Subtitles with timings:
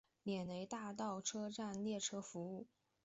[0.23, 2.65] 涅雷大道车站列车服务。